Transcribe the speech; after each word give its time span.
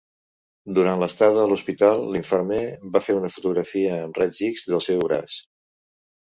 Durant 0.77 1.01
l'estada 1.01 1.41
a 1.43 1.49
l'hospital, 1.51 2.01
l'infermer 2.15 2.63
va 2.95 3.03
fer 3.09 3.17
una 3.19 3.31
fotografia 3.35 4.01
amb 4.07 4.19
raigs 4.23 4.41
X 4.49 4.67
del 4.73 4.83
seu 4.89 5.05
braç. 5.07 5.39